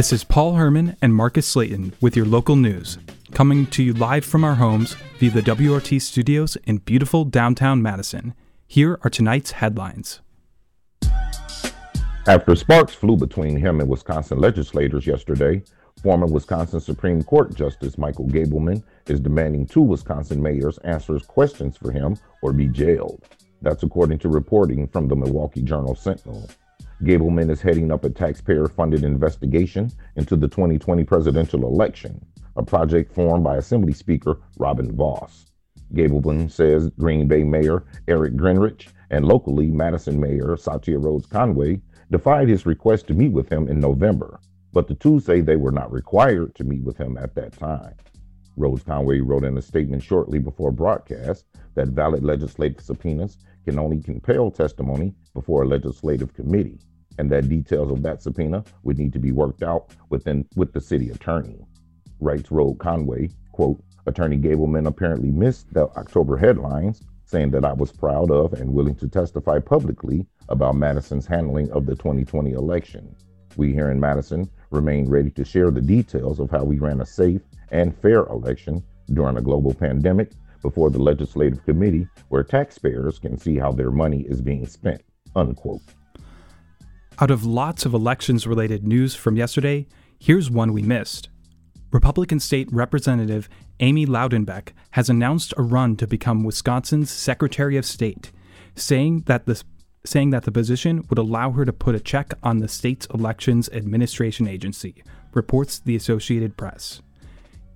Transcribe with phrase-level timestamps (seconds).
[0.00, 2.96] This is Paul Herman and Marcus Slayton with your local news,
[3.32, 8.32] coming to you live from our homes via the WORT studios in beautiful downtown Madison.
[8.66, 10.22] Here are tonight's headlines.
[12.26, 15.62] After sparks flew between him and Wisconsin legislators yesterday,
[16.02, 21.92] former Wisconsin Supreme Court Justice Michael Gableman is demanding two Wisconsin mayors answer questions for
[21.92, 23.22] him or be jailed.
[23.60, 26.48] That's according to reporting from the Milwaukee Journal Sentinel.
[27.02, 32.22] Gableman is heading up a taxpayer funded investigation into the 2020 presidential election,
[32.56, 35.46] a project formed by Assembly Speaker Robin Vos.
[35.94, 42.50] Gableman says Green Bay Mayor Eric Genrich and locally Madison Mayor Satya Rhodes Conway defied
[42.50, 44.38] his request to meet with him in November,
[44.74, 47.94] but the two say they were not required to meet with him at that time.
[48.58, 54.02] Rhodes Conway wrote in a statement shortly before broadcast that valid legislative subpoenas can only
[54.02, 56.78] compel testimony before a legislative committee
[57.20, 60.80] and that details of that subpoena would need to be worked out within with the
[60.80, 61.58] city attorney.
[62.18, 67.92] Writes Rhodes Conway, quote, Attorney Gableman apparently missed the October headlines saying that I was
[67.92, 73.14] proud of and willing to testify publicly about Madison's handling of the 2020 election.
[73.56, 77.06] We here in Madison remain ready to share the details of how we ran a
[77.06, 78.82] safe and fair election
[79.12, 80.32] during a global pandemic
[80.62, 85.02] before the legislative committee where taxpayers can see how their money is being spent.
[85.36, 85.82] Unquote.
[87.22, 89.86] Out of lots of elections related news from yesterday,
[90.18, 91.28] here's one we missed.
[91.92, 93.46] Republican State Representative
[93.80, 98.32] Amy Loudenbeck has announced a run to become Wisconsin's Secretary of State,
[98.74, 99.62] saying that the
[100.02, 103.68] saying that the position would allow her to put a check on the state's elections
[103.68, 105.04] administration agency,
[105.34, 107.02] reports the Associated Press.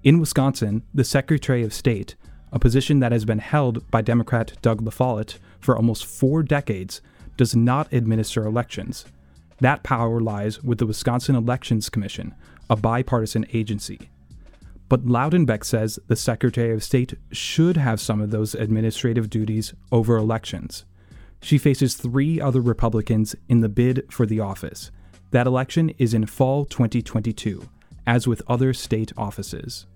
[0.02, 2.14] In Wisconsin, the Secretary of State,
[2.50, 7.02] a position that has been held by Democrat Doug LaFollette for almost four decades,
[7.36, 9.04] does not administer elections.
[9.60, 12.34] That power lies with the Wisconsin Elections Commission,
[12.68, 14.10] a bipartisan agency.
[14.88, 20.16] But Loudenbeck says the Secretary of State should have some of those administrative duties over
[20.16, 20.84] elections.
[21.40, 24.90] She faces three other Republicans in the bid for the office.
[25.30, 27.68] That election is in fall 2022,
[28.06, 29.86] as with other state offices.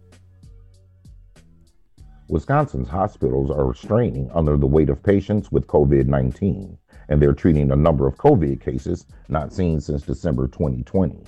[2.29, 6.77] Wisconsin's hospitals are straining under the weight of patients with COVID 19
[7.09, 11.25] and they're treating a number of COVID cases not seen since December 2020.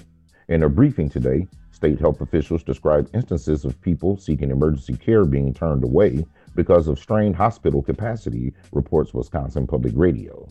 [0.48, 5.54] In a briefing today, state health officials described instances of people seeking emergency care being
[5.54, 10.46] turned away because of strained hospital capacity, reports Wisconsin Public Radio.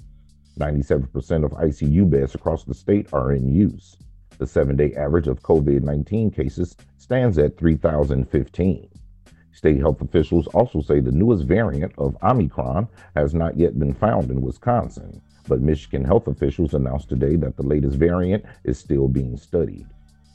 [0.57, 3.97] 97% of ICU beds across the state are in use.
[4.37, 8.89] The seven day average of COVID 19 cases stands at 3,015.
[9.59, 12.87] State health officials also say the newest variant of Omicron
[13.17, 17.67] has not yet been found in Wisconsin, but Michigan health officials announced today that the
[17.67, 19.85] latest variant is still being studied.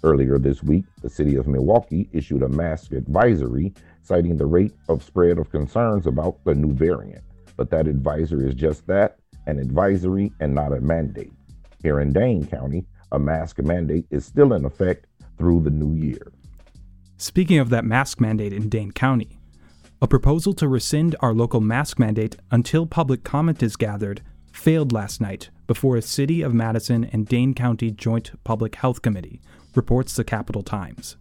[0.03, 5.03] Earlier this week, the city of Milwaukee issued a mask advisory citing the rate of
[5.03, 7.25] spread of concerns about the new variant.
[7.57, 11.33] But that advisory is just that an advisory and not a mandate.
[11.83, 15.07] Here in Dane County, a mask mandate is still in effect
[15.39, 16.31] through the new year.
[17.17, 19.39] Speaking of that mask mandate in Dane County,
[20.03, 24.21] a proposal to rescind our local mask mandate until public comment is gathered
[24.53, 29.41] failed last night before a City of Madison and Dane County Joint Public Health Committee,
[29.75, 31.17] reports the Capital Times.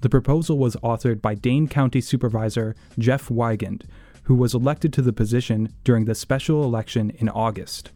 [0.00, 3.82] The proposal was authored by Dane County Supervisor Jeff Weigand,
[4.24, 7.92] who was elected to the position during the special election in August.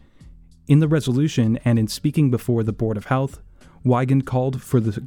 [0.68, 3.40] In the resolution and in speaking before the Board of Health,
[3.84, 5.00] Weigand called for the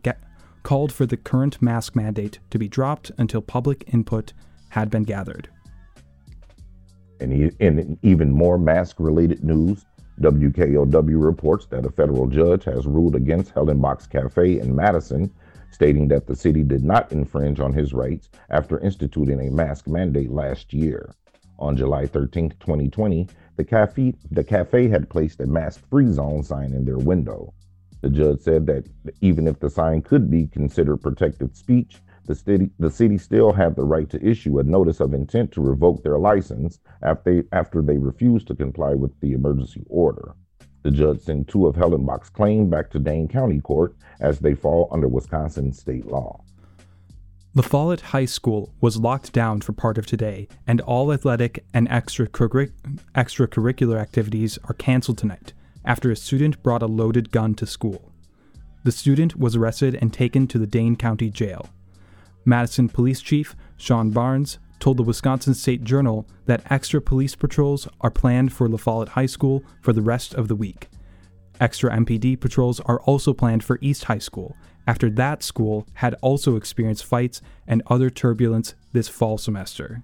[0.64, 4.34] called for the current mask mandate to be dropped until public input
[4.70, 5.50] had been gathered.
[7.20, 9.86] And in even more mask related news,
[10.20, 15.32] WKOW reports that a federal judge has ruled against Hellenbach's Cafe in Madison,
[15.72, 20.32] stating that the city did not infringe on his rights after instituting a mask mandate
[20.32, 21.14] last year.
[21.60, 26.74] On July 13, 2020, the cafe, the cafe had placed a mask free zone sign
[26.74, 27.54] in their window.
[28.04, 28.86] The judge said that
[29.22, 33.78] even if the sign could be considered protected speech, the city, the city still had
[33.78, 37.82] the right to issue a notice of intent to revoke their license after they, after
[37.82, 40.36] they refused to comply with the emergency order.
[40.82, 44.90] The judge sent two of Hellenbach's claims back to Dane County Court as they fall
[44.92, 46.44] under Wisconsin state law.
[47.56, 51.88] La Follette High School was locked down for part of today, and all athletic and
[51.88, 55.54] extracurricular activities are canceled tonight
[55.86, 58.12] after a student brought a loaded gun to school.
[58.84, 61.70] The student was arrested and taken to the Dane County Jail.
[62.46, 68.12] Madison Police Chief Shon Barnes told the Wisconsin State Journal that extra police patrols are
[68.12, 70.90] planned for La Follette High School for the rest of the week.
[71.62, 76.56] Extra MPD patrols are also planned for East High School, after that school had also
[76.56, 80.04] experienced fights and other turbulence this fall semester.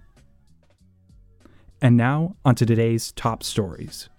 [1.81, 4.09] And now, on to today's top stories.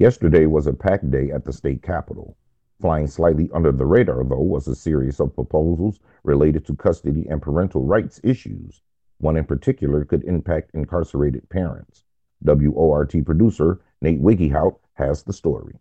[0.00, 2.36] Yesterday was a packed day at the state capitol.
[2.80, 7.42] Flying slightly under the radar, though, was a series of proposals related to custody and
[7.42, 8.80] parental rights issues.
[9.18, 12.04] One in particular could impact incarcerated parents.
[12.42, 15.74] WORT producer Nate Wiggiehout has the story.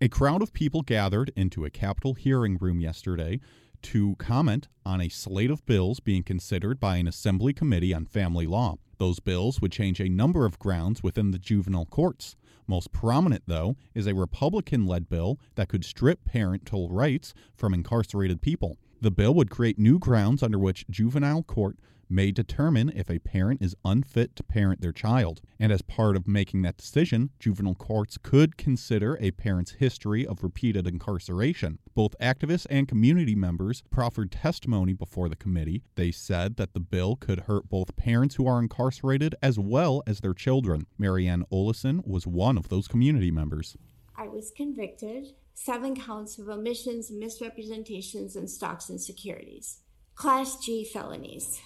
[0.00, 3.38] A crowd of people gathered into a Capitol hearing room yesterday
[3.82, 8.46] to comment on a slate of bills being considered by an Assembly Committee on Family
[8.46, 8.78] Law.
[8.96, 12.34] Those bills would change a number of grounds within the juvenile courts.
[12.66, 18.40] Most prominent, though, is a Republican led bill that could strip parental rights from incarcerated
[18.40, 18.78] people.
[19.00, 21.76] The bill would create new grounds under which juvenile court
[22.12, 25.40] may determine if a parent is unfit to parent their child.
[25.58, 30.42] And as part of making that decision, juvenile courts could consider a parent's history of
[30.42, 31.78] repeated incarceration.
[31.94, 35.82] Both activists and community members proffered testimony before the committee.
[35.94, 40.20] They said that the bill could hurt both parents who are incarcerated as well as
[40.20, 40.86] their children.
[40.98, 43.76] Marianne Olison was one of those community members.
[44.16, 49.78] I was convicted, seven counts of omissions, misrepresentations, and stocks and securities.
[50.14, 51.60] Class G felonies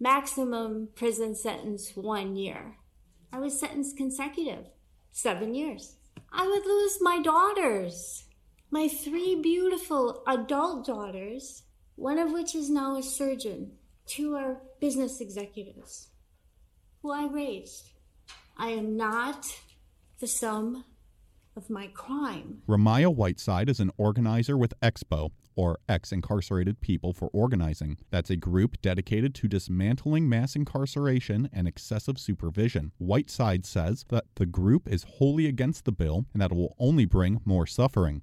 [0.00, 2.76] maximum prison sentence one year.
[3.32, 4.66] I was sentenced consecutive,
[5.10, 5.96] seven years.
[6.32, 8.24] I would lose my daughters,
[8.70, 11.62] my three beautiful adult daughters,
[11.96, 13.72] one of which is now a surgeon,
[14.06, 16.08] two are business executives,
[17.02, 17.90] who I raised.
[18.56, 19.46] I am not
[20.20, 20.84] the sum
[21.56, 22.62] of my crime.
[22.68, 27.98] Ramaya Whiteside is an organizer with Expo, or ex incarcerated people for organizing.
[28.10, 32.92] That's a group dedicated to dismantling mass incarceration and excessive supervision.
[32.98, 37.06] Whiteside says that the group is wholly against the bill and that it will only
[37.06, 38.22] bring more suffering.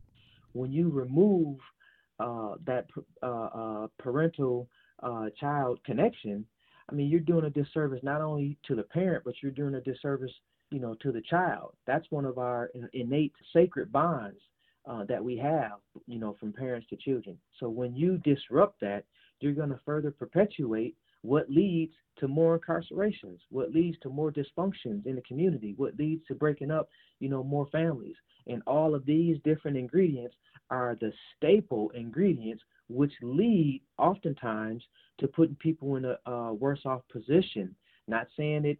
[0.53, 1.57] When you remove
[2.21, 2.85] uh, that
[3.21, 4.69] uh, uh, parental
[5.03, 6.45] uh, child connection,
[6.89, 9.81] I mean, you're doing a disservice not only to the parent, but you're doing a
[9.81, 10.31] disservice,
[10.71, 11.73] you know, to the child.
[11.85, 14.39] That's one of our innate sacred bonds
[14.87, 15.73] uh, that we have,
[16.07, 17.37] you know, from parents to children.
[17.59, 19.05] So when you disrupt that,
[19.39, 25.05] you're going to further perpetuate what leads to more incarcerations, what leads to more dysfunctions
[25.05, 26.87] in the community, what leads to breaking up,
[27.19, 28.15] you know, more families.
[28.47, 30.35] And all of these different ingredients
[30.69, 34.83] are the staple ingredients which lead oftentimes
[35.17, 37.75] to putting people in a uh, worse off position.
[38.07, 38.77] Not saying it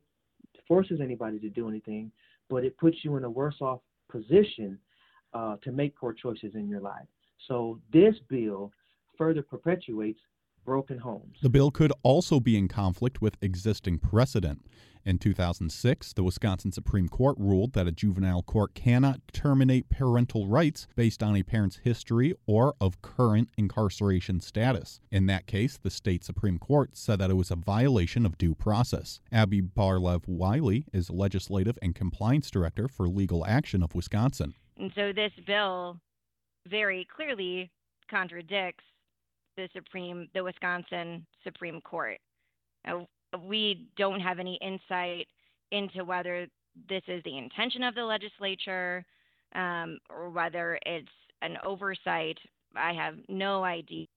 [0.68, 2.12] forces anybody to do anything,
[2.50, 3.80] but it puts you in a worse off
[4.10, 4.78] position
[5.36, 7.06] uh, to make poor choices in your life.
[7.48, 8.72] So this bill
[9.18, 10.20] further perpetuates
[10.66, 11.38] broken homes.
[11.44, 14.66] The bill could also be in conflict with existing precedent.
[15.06, 20.88] In 2006, the Wisconsin Supreme Court ruled that a juvenile court cannot terminate parental rights
[20.96, 25.02] based on a parent's history or of current incarceration status.
[25.12, 28.56] In that case, the state Supreme Court said that it was a violation of due
[28.56, 29.20] process.
[29.32, 34.56] Abby Barlev Wiley is Legislative and Compliance Director for Legal Action of Wisconsin.
[34.78, 35.98] And so this bill
[36.68, 37.72] very clearly
[38.10, 38.84] contradicts
[39.56, 42.18] the Supreme, the Wisconsin Supreme Court.
[42.86, 43.08] Now,
[43.48, 45.28] we don't have any insight
[45.72, 46.48] into whether
[46.90, 49.06] this is the intention of the legislature
[49.56, 51.08] um, or whether it's
[51.42, 52.38] an oversight.
[52.76, 54.08] I have no idea.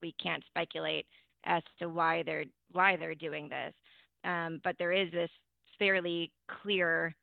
[0.00, 1.06] We can't speculate
[1.44, 3.74] as to why they're why they're doing this.
[4.24, 5.30] Um, but there is this
[5.78, 6.30] fairly
[6.62, 7.14] clear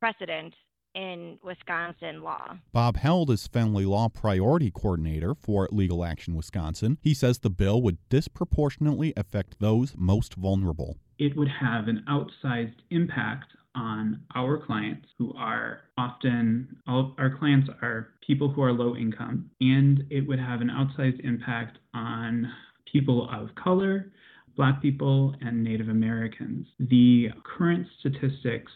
[0.00, 0.54] precedent
[0.94, 2.56] in Wisconsin law.
[2.72, 6.98] Bob Held is Family Law Priority Coordinator for Legal Action Wisconsin.
[7.02, 10.96] He says the bill would disproportionately affect those most vulnerable.
[11.18, 17.68] It would have an outsized impact on our clients who are often all our clients
[17.82, 22.50] are people who are low income and it would have an outsized impact on
[22.90, 24.10] people of color
[24.56, 28.72] black people and native americans the current statistics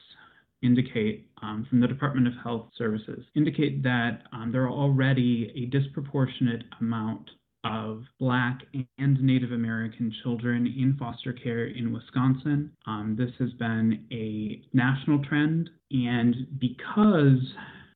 [0.65, 5.67] indicate um, from the Department of Health Services indicate that um, there are already a
[5.67, 7.31] disproportionate amount
[7.65, 8.61] of Black
[8.99, 12.71] and Native American children in foster care in Wisconsin.
[12.87, 17.41] Um, this has been a national trend, and because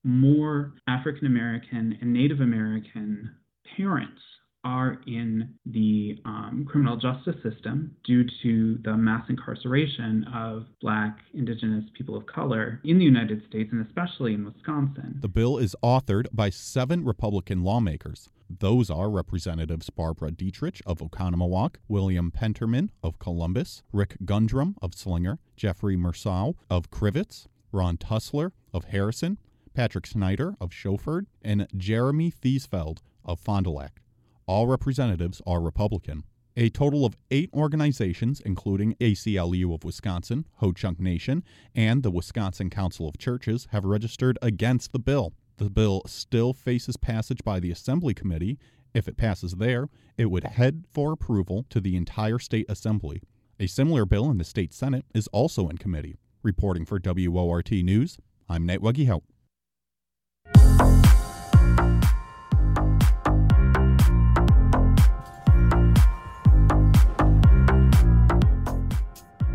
[0.05, 3.31] more African American and Native American
[3.77, 4.21] parents
[4.65, 11.85] are in the um, criminal justice system due to the mass incarceration of Black, Indigenous
[11.97, 15.19] people of color in the United States and especially in Wisconsin.
[15.21, 18.29] The bill is authored by seven Republican lawmakers.
[18.51, 25.39] Those are Representatives Barbara Dittrich of Oconomowoc, William Penterman of Columbus, Rick Gundrum of Slinger,
[25.57, 29.39] Jeffrey Mursau of Crivitz, Ron Tusler of Harrison,
[29.75, 34.01] Patrick Snyder of Schofield, and Jeremy Thiesfeldt of Fond du Lac.
[34.49, 36.25] All representatives are Republican.
[36.57, 42.71] A total of eight organizations, including ACLU of Wisconsin, Ho Chunk Nation, and the Wisconsin
[42.71, 45.35] Council of Churches, have registered against the bill.
[45.59, 48.59] The bill still faces passage by the Assembly Committee.
[48.95, 53.21] If it passes there, it would head for approval to the entire state assembly.
[53.61, 56.17] A similar bill in the state Senate is also in committee.
[56.43, 58.17] Reporting for WORT News,
[58.49, 59.25] I'm Nate Wuggyhout.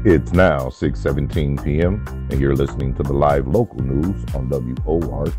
[0.05, 2.03] It's now 6:17 p.m.
[2.29, 5.31] and you're listening to the live local news on WORT.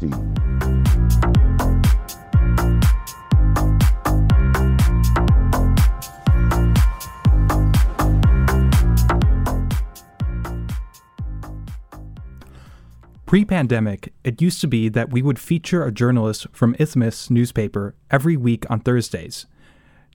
[13.27, 17.95] Pre pandemic, it used to be that we would feature a journalist from Isthmus newspaper
[18.11, 19.45] every week on Thursdays.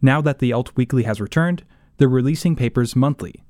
[0.01, 1.63] Now that the Alt Weekly has returned,
[1.97, 3.43] they're releasing papers monthly.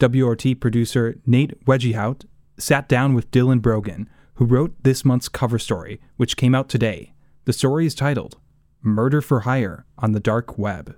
[0.00, 2.24] WORT producer Nate Wedgehout
[2.58, 7.12] sat down with Dylan Brogan, who wrote this month's cover story, which came out today.
[7.44, 8.38] The story is titled
[8.82, 10.96] Murder for Hire on the Dark Web.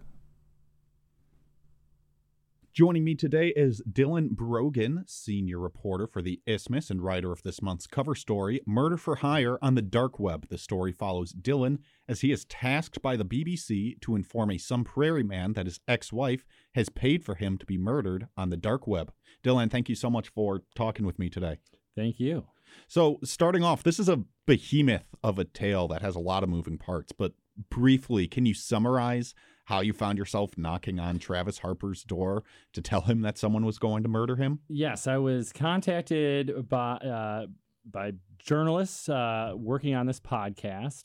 [2.74, 7.60] Joining me today is Dylan Brogan, senior reporter for the Isthmus and writer of this
[7.60, 10.48] month's cover story, Murder for Hire on the Dark Web.
[10.48, 14.84] The story follows Dylan as he is tasked by the BBC to inform a Sun
[14.84, 18.56] Prairie man that his ex wife has paid for him to be murdered on the
[18.56, 19.12] dark web.
[19.44, 21.58] Dylan, thank you so much for talking with me today.
[21.94, 22.46] Thank you.
[22.88, 26.48] So, starting off, this is a behemoth of a tale that has a lot of
[26.48, 27.34] moving parts, but
[27.68, 29.34] briefly, can you summarize
[29.72, 33.78] how you found yourself knocking on Travis Harper's door to tell him that someone was
[33.78, 34.58] going to murder him?
[34.68, 37.46] Yes, I was contacted by uh,
[37.90, 41.04] by journalists uh, working on this podcast.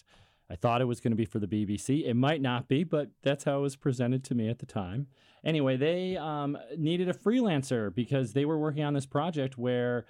[0.50, 2.06] I thought it was going to be for the BBC.
[2.06, 5.08] It might not be, but that's how it was presented to me at the time.
[5.46, 10.06] Anyway, they um, needed a freelancer because they were working on this project where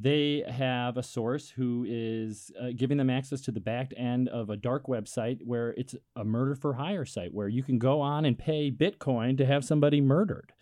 [0.00, 4.48] they have a source who is uh, giving them access to the back end of
[4.48, 8.24] a dark website where it's a murder for hire site where you can go on
[8.24, 10.54] and pay Bitcoin to have somebody murdered.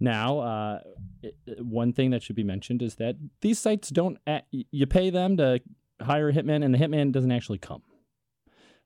[0.00, 0.80] Now, uh,
[1.22, 4.18] it, one thing that should be mentioned is that these sites don't,
[4.50, 5.60] you pay them to
[6.00, 7.82] hire a hitman and the hitman doesn't actually come.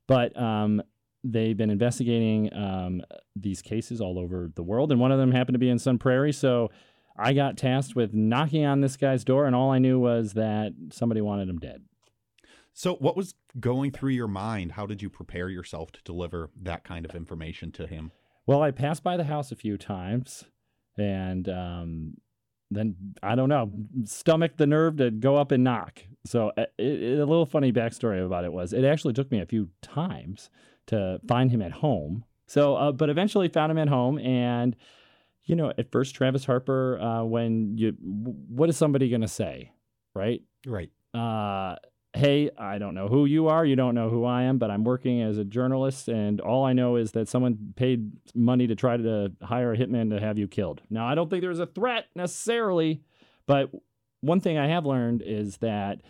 [0.08, 0.82] But um,
[1.22, 3.02] they've been investigating um,
[3.36, 5.98] these cases all over the world, and one of them happened to be in Sun
[5.98, 6.32] Prairie.
[6.32, 6.70] So
[7.18, 10.73] I got tasked with knocking on this guy's door, and all I knew was that
[10.90, 11.82] somebody wanted him dead.
[12.73, 14.73] So, what was going through your mind?
[14.73, 18.12] How did you prepare yourself to deliver that kind of information to him?
[18.46, 20.44] Well, I passed by the house a few times,
[20.99, 22.14] and um,
[22.70, 23.73] then I don't know,
[24.04, 26.00] stomach the nerve to go up and knock.
[26.26, 29.40] So, uh, it, it, a little funny backstory about it was it actually took me
[29.40, 30.50] a few times
[30.88, 32.25] to find him at home.
[32.46, 34.76] So, uh, but eventually found him at home, and
[35.46, 39.72] you know, at first, Travis Harper, uh, when you, what is somebody going to say,
[40.14, 40.42] right?
[40.66, 40.90] Right.
[41.14, 41.76] Uh,
[42.12, 43.64] hey, I don't know who you are.
[43.64, 46.72] You don't know who I am, but I'm working as a journalist, and all I
[46.72, 50.48] know is that someone paid money to try to hire a hitman to have you
[50.48, 50.82] killed.
[50.90, 53.02] Now, I don't think there's a threat necessarily,
[53.46, 53.70] but
[54.20, 56.00] one thing I have learned is that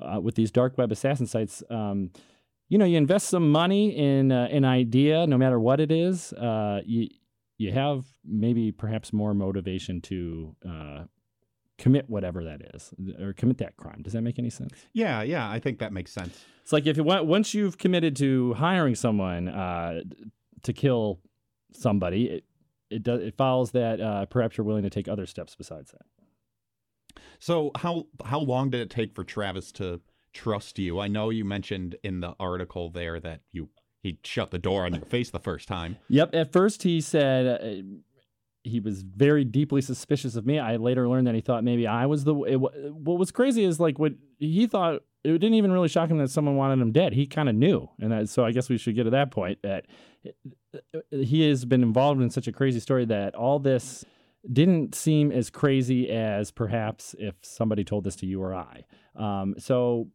[0.00, 2.10] uh, with these dark web assassin sites, um,
[2.68, 6.32] you know, you invest some money in uh, an idea, no matter what it is.
[6.32, 7.08] Uh, you
[7.58, 11.04] you have maybe perhaps more motivation to uh,
[11.78, 14.00] commit whatever that is or commit that crime.
[14.02, 14.72] Does that make any sense?
[14.92, 16.44] Yeah, yeah, I think that makes sense.
[16.62, 20.02] It's like if you once you've committed to hiring someone uh,
[20.62, 21.20] to kill
[21.72, 22.44] somebody, it
[22.90, 27.22] it does it follows that uh, perhaps you're willing to take other steps besides that.
[27.38, 30.00] So how how long did it take for Travis to
[30.32, 31.00] trust you?
[31.00, 33.68] I know you mentioned in the article there that you
[34.06, 35.98] he shut the door on your face the first time.
[36.08, 36.34] Yep.
[36.34, 37.82] At first, he said uh,
[38.62, 40.58] he was very deeply suspicious of me.
[40.58, 42.34] I later learned that he thought maybe I was the.
[42.44, 45.02] It, what was crazy is like what he thought.
[45.24, 47.12] It didn't even really shock him that someone wanted him dead.
[47.12, 49.58] He kind of knew, and that, so I guess we should get to that point
[49.62, 49.86] that
[51.10, 54.04] he has been involved in such a crazy story that all this
[54.52, 58.84] didn't seem as crazy as perhaps if somebody told this to you or I.
[59.16, 60.08] Um, so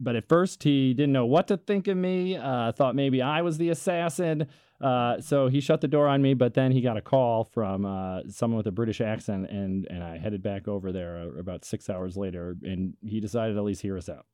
[0.00, 2.36] but at first he didn't know what to think of me.
[2.36, 4.46] Uh, thought maybe I was the assassin.
[4.80, 6.34] Uh, so he shut the door on me.
[6.34, 10.04] But then he got a call from uh, someone with a British accent, and and
[10.04, 13.64] I headed back over there uh, about six hours later, and he decided to at
[13.64, 14.26] least hear us out.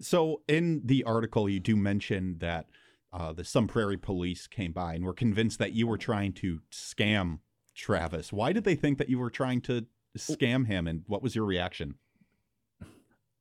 [0.00, 2.66] So in the article, you do mention that
[3.12, 6.60] uh, the Sun Prairie police came by and were convinced that you were trying to
[6.72, 7.40] scam
[7.74, 8.32] Travis.
[8.32, 11.44] Why did they think that you were trying to scam him, and what was your
[11.44, 11.94] reaction?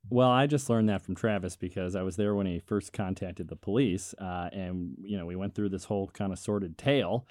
[0.10, 3.48] Well, I just learned that from Travis because I was there when he first contacted
[3.48, 7.28] the police, uh, and you know we went through this whole kind of sordid tale.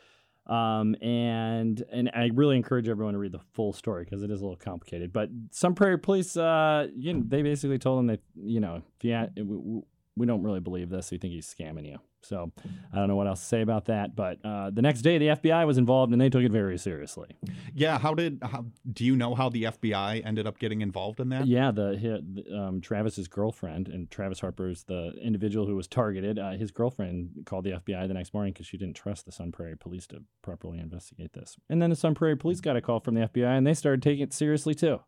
[0.46, 4.40] Um, and and I really encourage everyone to read the full story because it is
[4.40, 5.12] a little complicated.
[5.12, 9.04] But Sun Prairie Police, uh, you know, they basically told him that you know if
[9.04, 9.84] you
[10.18, 11.98] we, don't really believe this, we think he's scamming you.
[12.22, 12.50] So
[12.92, 14.16] I don't know what else to say about that.
[14.16, 17.28] But uh, the next day, the FBI was involved and they took it very seriously.
[17.74, 17.98] Yeah.
[17.98, 18.40] How did?
[18.42, 21.46] How, do you know how the FBI ended up getting involved in that?
[21.46, 21.70] Yeah.
[21.70, 26.38] The um, Travis's girlfriend and Travis Harper's the individual who was targeted.
[26.38, 29.52] Uh, his girlfriend called the FBI the next morning because she didn't trust the Sun
[29.52, 31.56] Prairie Police to properly investigate this.
[31.68, 34.02] And then the Sun Prairie Police got a call from the FBI and they started
[34.02, 35.00] taking it seriously too.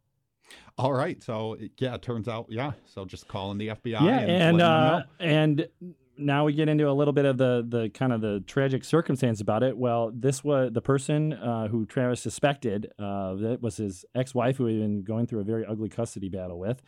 [0.78, 1.22] All right.
[1.22, 2.72] So yeah, it turns out yeah.
[2.86, 4.00] So just calling the FBI.
[4.00, 5.68] Yeah, and and uh, and
[6.16, 9.40] now we get into a little bit of the the kind of the tragic circumstance
[9.40, 9.76] about it.
[9.76, 14.66] Well, this was the person uh, who Travis suspected uh, that was his ex-wife who
[14.66, 16.82] he had been going through a very ugly custody battle with.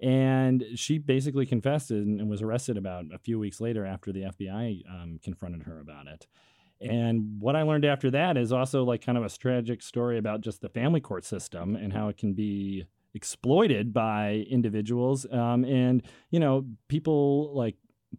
[0.00, 4.22] And she basically confessed and, and was arrested about a few weeks later after the
[4.22, 6.26] FBI um, confronted her about it.
[6.80, 10.40] And what I learned after that is also like kind of a tragic story about
[10.42, 15.26] just the family court system and how it can be exploited by individuals.
[15.30, 17.76] Um, and, you know, people like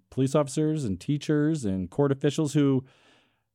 [0.10, 2.86] police officers and teachers and court officials who,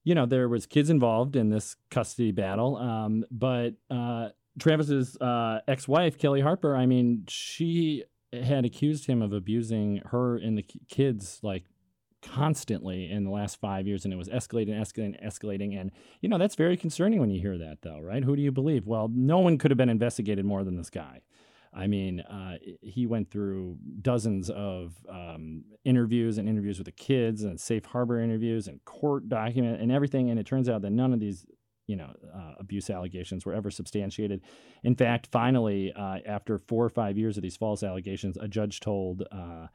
[0.04, 2.76] you know, there was kids involved in this custody battle.
[2.76, 4.28] Um, but uh,
[4.58, 10.56] Travis's uh, ex-wife, Kelly Harper, I mean, she had accused him of abusing her and
[10.56, 11.64] the kids like
[12.22, 15.80] constantly in the last five years, and it was escalating, escalating, escalating.
[15.80, 18.24] And you know that's very concerning when you hear that, though, right?
[18.24, 18.86] Who do you believe?
[18.86, 21.20] Well, no one could have been investigated more than this guy.
[21.72, 27.44] I mean, uh, he went through dozens of um, interviews and interviews with the kids
[27.44, 30.30] and safe harbor interviews and court document and everything.
[30.30, 31.46] And it turns out that none of these,
[31.86, 34.40] you know, uh, abuse allegations were ever substantiated.
[34.82, 38.80] In fact, finally, uh, after four or five years of these false allegations, a judge
[38.80, 39.68] told uh,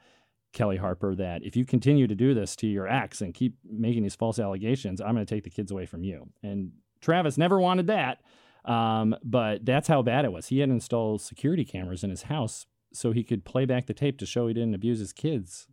[0.55, 4.01] Kelly Harper that if you continue to do this to your ex and keep making
[4.01, 6.29] these false allegations, I'm going to take the kids away from you.
[6.41, 8.21] And Travis never wanted that.
[8.63, 10.47] Um, but that's how bad it was.
[10.47, 14.17] He had installed security cameras in his house so he could play back the tape
[14.17, 15.67] to show he didn't abuse his kids,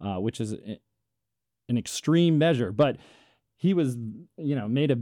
[0.00, 2.72] uh, which is an extreme measure.
[2.72, 2.96] But
[3.56, 3.96] he was,
[4.38, 4.96] you know, made a,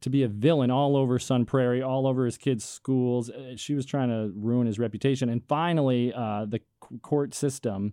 [0.00, 3.30] to be a villain all over Sun Prairie, all over his kids' schools.
[3.30, 5.28] Uh, she was trying to ruin his reputation.
[5.28, 6.60] And finally, uh, the
[7.02, 7.92] court system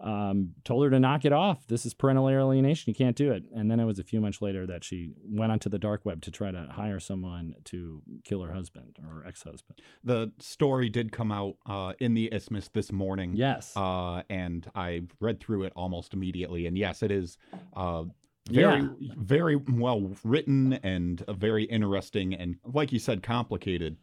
[0.00, 1.66] um, told her to knock it off.
[1.66, 2.90] This is parental alienation.
[2.90, 3.44] You can't do it.
[3.54, 6.22] And then it was a few months later that she went onto the dark web
[6.22, 9.80] to try to hire someone to kill her husband or ex husband.
[10.04, 13.34] The story did come out uh, in the Isthmus this morning.
[13.34, 13.76] Yes.
[13.76, 16.66] Uh, and I read through it almost immediately.
[16.66, 17.38] And yes, it is.
[17.76, 18.04] Uh,
[18.50, 19.12] very, yeah.
[19.18, 23.98] very well written and very interesting and, like you said, complicated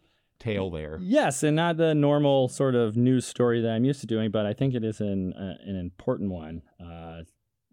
[0.46, 1.00] tale there.
[1.02, 4.46] Yes, and not the normal sort of news story that I'm used to doing, but
[4.46, 7.24] I think it is an uh, an important one, uh,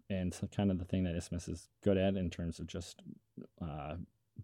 [0.09, 3.01] and kind of the thing that Isthmus is good at in terms of just
[3.61, 3.95] uh,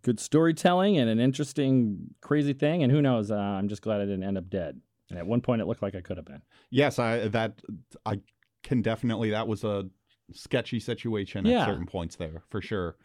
[0.02, 2.84] good storytelling and an interesting, crazy thing.
[2.84, 3.32] And who knows?
[3.32, 4.80] Uh, I'm just glad I didn't end up dead.
[5.10, 6.42] And at one point, it looked like I could have been.
[6.70, 7.62] Yes, I that
[8.06, 8.22] I
[8.64, 9.32] can definitely.
[9.32, 9.86] That was a
[10.32, 11.62] sketchy situation yeah.
[11.62, 12.96] at certain points there for sure.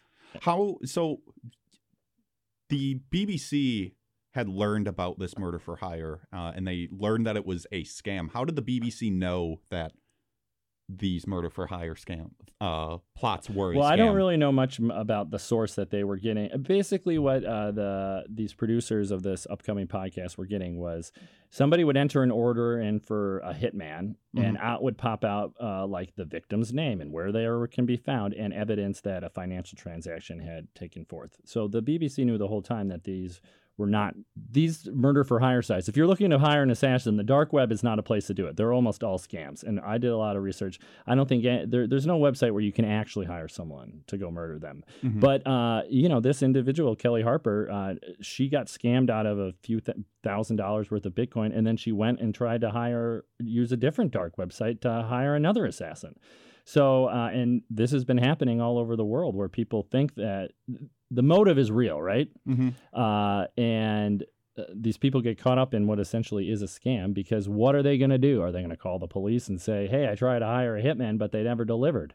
[0.42, 1.20] How so?
[2.70, 3.92] The BBC
[4.34, 7.84] had learned about this murder for hire uh, and they learned that it was a
[7.84, 8.30] scam.
[8.32, 9.92] How did the BBC know that
[10.88, 13.74] these murder for hire scam uh, plots were?
[13.74, 16.50] Well, I don't really know much about the source that they were getting.
[16.62, 21.10] Basically, what uh, the these producers of this upcoming podcast were getting was
[21.50, 24.42] somebody would enter an order in for a hitman, mm-hmm.
[24.42, 27.86] and out would pop out uh, like the victim's name and where they are, can
[27.86, 31.38] be found, and evidence that a financial transaction had taken forth.
[31.44, 33.40] So the BBC knew the whole time that these
[33.76, 34.14] were not
[34.50, 35.88] these murder for hire sites.
[35.88, 38.34] If you're looking to hire an assassin, the dark web is not a place to
[38.34, 38.56] do it.
[38.56, 39.64] They're almost all scams.
[39.64, 40.78] And I did a lot of research.
[41.06, 44.30] I don't think there, there's no website where you can actually hire someone to go
[44.30, 44.84] murder them.
[45.02, 45.20] Mm-hmm.
[45.20, 49.52] But uh, you know, this individual, Kelly Harper, uh, she got scammed out of a
[49.62, 53.24] few th- thousand dollars worth of Bitcoin, and then she went and tried to hire
[53.40, 56.14] use a different dark website to hire another assassin.
[56.64, 60.50] So, uh, and this has been happening all over the world where people think that
[61.10, 62.28] the motive is real, right?
[62.48, 62.70] Mm-hmm.
[62.98, 64.24] Uh, and
[64.56, 67.82] uh, these people get caught up in what essentially is a scam because what are
[67.82, 68.40] they going to do?
[68.40, 70.82] Are they going to call the police and say, "Hey, I tried to hire a
[70.82, 72.14] hitman, but they never delivered"?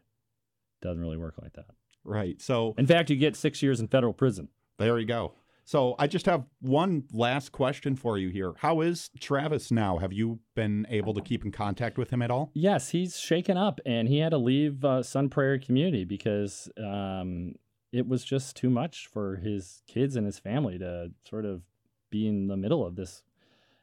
[0.81, 1.67] Doesn't really work like that.
[2.03, 2.41] Right.
[2.41, 4.47] So, in fact, you get six years in federal prison.
[4.77, 5.33] There you go.
[5.69, 8.55] So, I just have one last question for you here.
[8.57, 9.99] How is Travis now?
[9.99, 12.49] Have you been able to keep in contact with him at all?
[12.55, 17.53] Yes, he's shaken up, and he had to leave uh, Sun Prairie community because um,
[17.93, 21.61] it was just too much for his kids and his family to sort of
[22.09, 23.21] be in the middle of this.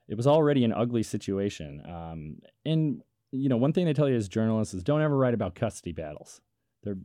[0.08, 1.84] It was already an ugly situation.
[1.86, 5.34] Um, and you know, one thing they tell you as journalists is don't ever write
[5.34, 6.40] about custody battles.
[6.82, 6.98] They're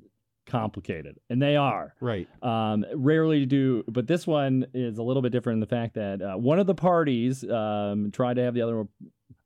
[0.45, 1.95] complicated, and they are.
[1.99, 2.27] Right.
[2.43, 6.21] Um, rarely do, but this one is a little bit different in the fact that
[6.21, 8.89] uh, one of the parties um, tried to have the other one,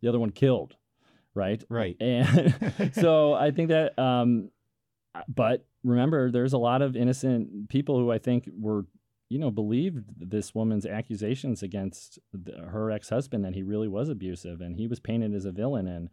[0.01, 0.75] the other one killed,
[1.33, 1.63] right?
[1.69, 1.95] Right.
[1.99, 4.49] And so I think that, um,
[5.27, 8.85] but remember, there's a lot of innocent people who I think were,
[9.29, 14.09] you know, believed this woman's accusations against the, her ex husband and he really was
[14.09, 16.09] abusive and he was painted as a villain and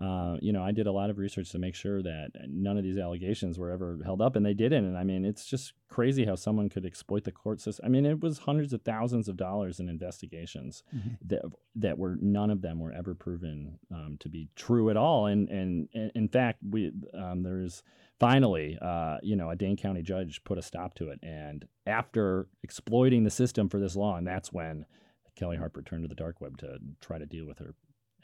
[0.00, 2.84] uh, you know, I did a lot of research to make sure that none of
[2.84, 4.84] these allegations were ever held up, and they didn't.
[4.84, 7.84] And I mean, it's just crazy how someone could exploit the court system.
[7.84, 11.14] I mean, it was hundreds of thousands of dollars in investigations mm-hmm.
[11.26, 11.42] that
[11.74, 15.26] that were none of them were ever proven um, to be true at all.
[15.26, 17.82] And and, and in fact, we um, there's
[18.20, 21.18] finally, uh, you know, a Dane County judge put a stop to it.
[21.22, 24.86] And after exploiting the system for this long, that's when
[25.34, 27.74] Kelly Harper turned to the dark web to try to deal with her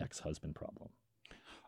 [0.01, 0.91] ex-husband problem.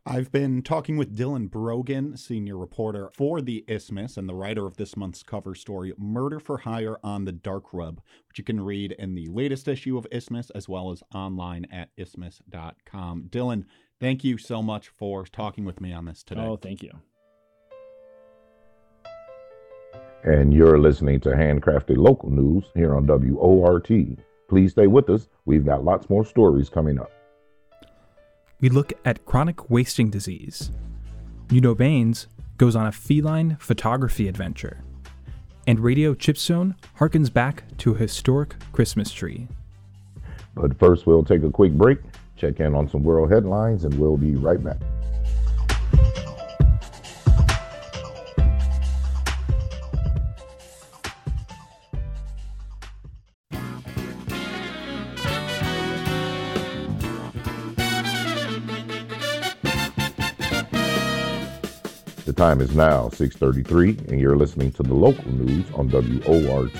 [0.08, 4.76] I've been talking with Dylan Brogan, senior reporter for the Isthmus and the writer of
[4.76, 8.92] this month's cover story, Murder for Hire on the Dark Web, which you can read
[8.92, 13.24] in the latest issue of Isthmus as well as online at isthmus.com.
[13.30, 13.64] Dylan,
[13.98, 16.42] thank you so much for talking with me on this today.
[16.42, 16.92] Oh, thank you.
[20.22, 23.90] And you're listening to Handcrafted Local News here on WORT.
[24.48, 25.26] Please stay with us.
[25.46, 27.10] We've got lots more stories coming up
[28.60, 30.70] we look at chronic wasting disease.
[31.50, 32.26] New Domains
[32.58, 34.82] goes on a feline photography adventure.
[35.66, 39.48] And Radio Chipstone harkens back to a historic Christmas tree.
[40.54, 41.98] But first, we'll take a quick break,
[42.36, 44.78] check in on some world headlines, and we'll be right back.
[62.36, 66.70] Time is now 6:33 and you're listening to the local news on WORT.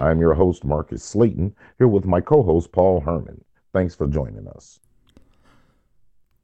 [0.00, 3.44] I'm your host Marcus Slayton here with my co-host Paul Herman.
[3.72, 4.78] Thanks for joining us.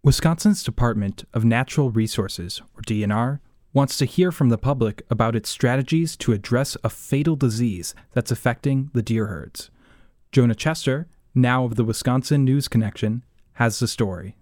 [0.02, 3.38] Wisconsin's Department of Natural Resources or DNR
[3.72, 8.32] wants to hear from the public about its strategies to address a fatal disease that's
[8.32, 9.70] affecting the deer herds.
[10.32, 13.22] Jonah Chester, now of the Wisconsin News Connection,
[13.54, 14.34] has the story.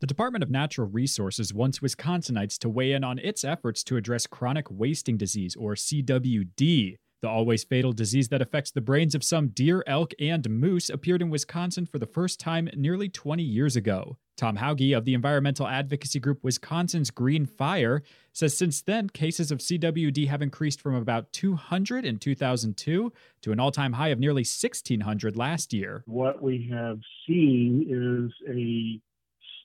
[0.00, 4.26] The Department of Natural Resources wants Wisconsinites to weigh in on its efforts to address
[4.26, 6.96] chronic wasting disease, or CWD.
[7.20, 11.20] The always fatal disease that affects the brains of some deer, elk, and moose appeared
[11.20, 14.16] in Wisconsin for the first time nearly 20 years ago.
[14.38, 19.58] Tom Hauge of the environmental advocacy group Wisconsin's Green Fire says since then, cases of
[19.58, 24.40] CWD have increased from about 200 in 2002 to an all time high of nearly
[24.40, 26.04] 1,600 last year.
[26.06, 28.98] What we have seen is a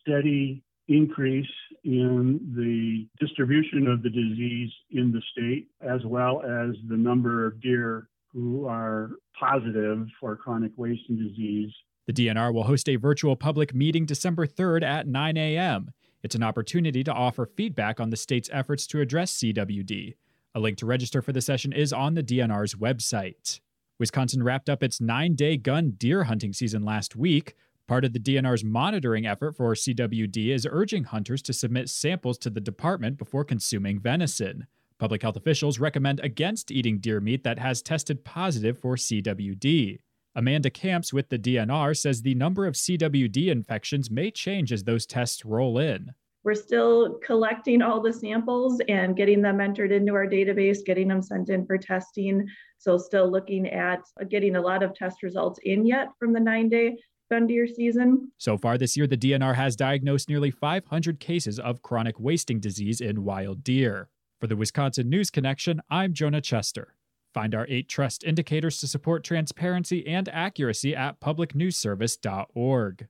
[0.05, 1.45] steady increase
[1.83, 7.59] in the distribution of the disease in the state, as well as the number of
[7.61, 11.71] deer who are positive for chronic wasting disease.
[12.07, 15.91] The DNR will host a virtual public meeting December 3rd at 9 a.m.
[16.21, 20.15] It's an opportunity to offer feedback on the state's efforts to address CWD.
[20.53, 23.59] A link to register for the session is on the DNR's website.
[23.99, 27.55] Wisconsin wrapped up its nine day gun deer hunting season last week.
[27.87, 32.49] Part of the DNR's monitoring effort for CWD is urging hunters to submit samples to
[32.49, 34.65] the department before consuming venison.
[34.97, 39.99] Public health officials recommend against eating deer meat that has tested positive for CWD.
[40.33, 45.05] Amanda Kamps with the DNR says the number of CWD infections may change as those
[45.05, 46.11] tests roll in.
[46.43, 51.21] We're still collecting all the samples and getting them entered into our database, getting them
[51.21, 52.47] sent in for testing.
[52.79, 56.69] So, still looking at getting a lot of test results in yet from the nine
[56.69, 56.97] day
[57.29, 58.31] gun deer season.
[58.37, 63.01] So far this year, the DNR has diagnosed nearly 500 cases of chronic wasting disease
[63.01, 64.09] in wild deer.
[64.39, 66.95] For the Wisconsin News Connection, I'm Jonah Chester.
[67.33, 73.07] Find our eight trust indicators to support transparency and accuracy at publicnewsservice.org.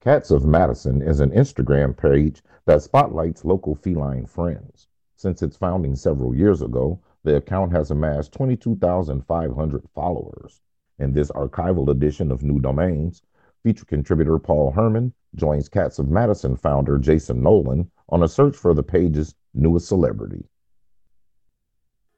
[0.00, 4.88] Cats of Madison is an Instagram page that spotlights local feline friends.
[5.16, 10.60] Since its founding several years ago, the account has amassed 22,500 followers.
[10.98, 13.22] In this archival edition of New Domains,
[13.62, 18.74] feature contributor Paul Herman joins Cats of Madison founder Jason Nolan on a search for
[18.74, 20.44] the page's newest celebrity.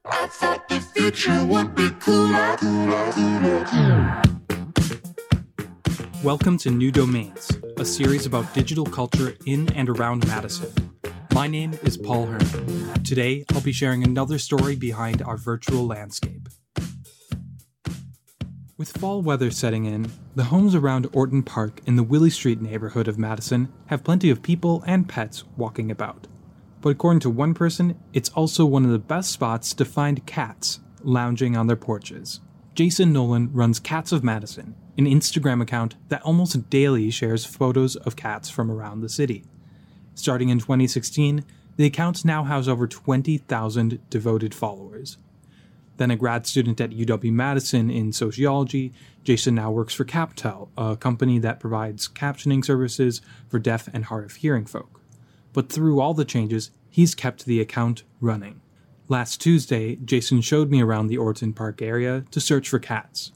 [0.03, 2.57] I thought the future would be cooler.
[6.21, 10.96] Welcome to New Domains, a series about digital culture in and around Madison.
[11.37, 13.03] My name is Paul Herman.
[13.03, 16.49] Today, I'll be sharing another story behind our virtual landscape.
[18.75, 23.07] With fall weather setting in, the homes around Orton Park in the Willy Street neighborhood
[23.07, 26.25] of Madison have plenty of people and pets walking about.
[26.81, 30.79] But according to one person, it's also one of the best spots to find cats
[31.03, 32.39] lounging on their porches.
[32.73, 38.15] Jason Nolan runs Cats of Madison, an Instagram account that almost daily shares photos of
[38.15, 39.43] cats from around the city.
[40.17, 45.19] Starting in 2016, the account now has over 20,000 devoted followers.
[45.97, 50.97] Then a grad student at UW Madison in sociology, Jason now works for Captel, a
[50.97, 55.01] company that provides captioning services for deaf and hard of hearing folk.
[55.53, 58.59] But through all the changes, he's kept the account running.
[59.07, 63.31] Last Tuesday, Jason showed me around the Orton Park area to search for cats.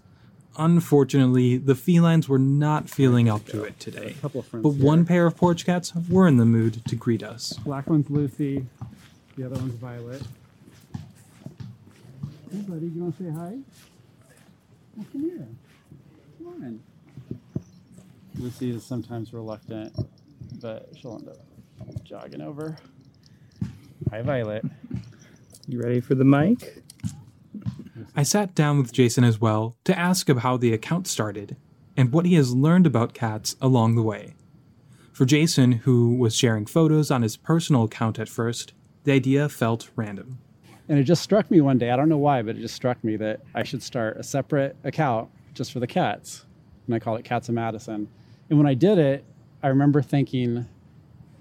[0.62, 4.13] Unfortunately, the felines were not feeling up to it today.
[4.21, 7.54] But one pair of porch cats were in the mood to greet us.
[7.65, 8.67] Black one's Lucy,
[9.36, 10.21] the other one's Violet.
[12.52, 13.58] Hey, buddy, you want to say hi?
[14.95, 15.47] Well, come here.
[16.38, 16.80] Come on.
[18.38, 19.95] Lucy is sometimes reluctant,
[20.62, 22.78] but she'll end up jogging over.
[24.12, 24.63] Hi, Violet.
[25.67, 26.84] You ready for the mic?
[28.15, 31.58] I sat down with Jason as well to ask him how the account started
[31.97, 34.36] and what he has learned about cats along the way.
[35.12, 38.73] For Jason, who was sharing photos on his personal account at first,
[39.04, 40.39] the idea felt random.
[40.88, 43.04] And it just struck me one day, I don't know why, but it just struck
[43.04, 46.45] me that I should start a separate account just for the cats.
[46.86, 48.08] And I call it Cats of Madison.
[48.49, 49.23] And when I did it,
[49.63, 50.65] I remember thinking,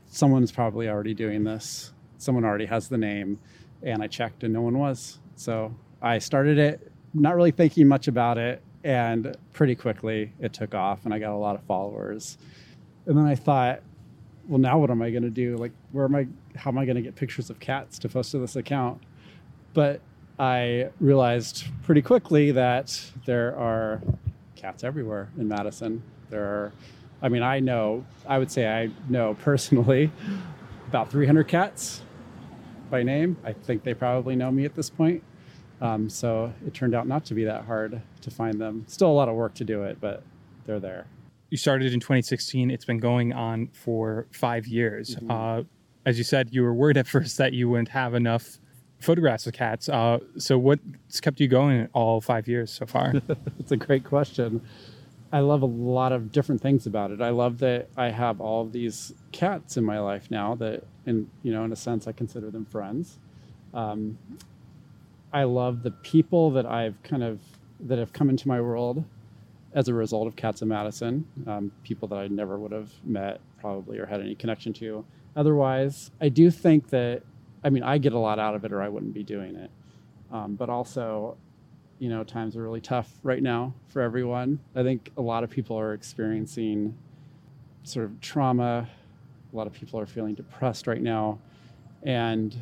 [0.08, 1.92] someone's probably already doing this.
[2.18, 3.38] Someone already has the name.
[3.82, 5.18] And I checked and no one was.
[5.36, 8.62] So I started it, not really thinking much about it.
[8.82, 12.38] And pretty quickly it took off and I got a lot of followers.
[13.06, 13.82] And then I thought,
[14.48, 15.56] well, now what am I going to do?
[15.56, 16.26] Like, where am I?
[16.56, 19.02] How am I going to get pictures of cats to post to this account?
[19.74, 20.00] But
[20.38, 24.00] I realized pretty quickly that there are
[24.56, 26.02] cats everywhere in Madison.
[26.30, 26.72] There are,
[27.22, 30.10] I mean, I know, I would say I know personally
[30.88, 32.02] about 300 cats
[32.90, 33.36] by name.
[33.44, 35.22] I think they probably know me at this point.
[35.80, 38.84] Um, so it turned out not to be that hard to find them.
[38.86, 40.22] Still a lot of work to do it, but
[40.66, 41.06] they're there.
[41.50, 42.70] You started in 2016.
[42.70, 45.16] It's been going on for five years.
[45.16, 45.30] Mhm.
[45.30, 45.64] Uh,
[46.06, 48.58] as you said, you were worried at first that you wouldn't have enough
[49.00, 49.88] photographs of cats.
[49.88, 53.14] Uh, so what's kept you going all five years so far?
[53.58, 54.60] It's a great question.
[55.32, 57.20] I love a lot of different things about it.
[57.20, 61.30] I love that I have all of these cats in my life now that, in
[61.42, 63.18] you know, in a sense, I consider them friends.
[63.72, 64.18] Um,
[65.32, 67.40] I love the people that I've kind of
[67.80, 69.04] that have come into my world
[69.72, 71.24] as a result of Cats of Madison.
[71.46, 75.04] Um, people that I never would have met probably or had any connection to.
[75.36, 77.22] Otherwise, I do think that
[77.62, 79.70] I mean I get a lot out of it, or I wouldn't be doing it.
[80.32, 81.36] Um, but also,
[81.98, 84.58] you know, times are really tough right now for everyone.
[84.74, 86.96] I think a lot of people are experiencing
[87.82, 88.88] sort of trauma.
[89.52, 91.38] A lot of people are feeling depressed right now.
[92.02, 92.56] And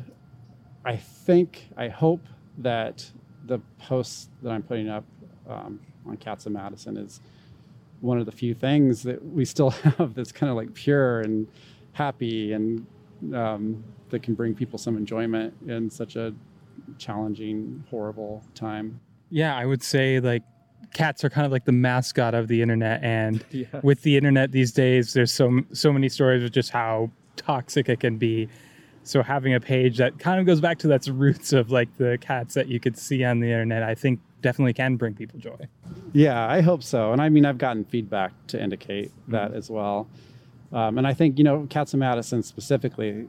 [0.83, 2.21] I think, I hope
[2.59, 3.09] that
[3.45, 5.03] the posts that I'm putting up
[5.49, 7.19] um, on Cats of Madison is
[8.01, 11.47] one of the few things that we still have that's kind of like pure and
[11.93, 12.85] happy and
[13.33, 16.33] um, that can bring people some enjoyment in such a
[16.97, 18.99] challenging, horrible time.
[19.29, 20.43] yeah, I would say like
[20.93, 23.67] cats are kind of like the mascot of the internet, and Yes.
[23.83, 27.99] with the internet these days, there's so so many stories of just how toxic it
[27.99, 28.47] can be.
[29.09, 32.19] So having a page that kind of goes back to that's roots of like the
[32.21, 35.57] cats that you could see on the internet, I think definitely can bring people joy.
[36.13, 37.11] Yeah, I hope so.
[37.11, 40.07] And I mean, I've gotten feedback to indicate that as well.
[40.71, 43.27] Um, and I think, you know, Cats of Madison specifically,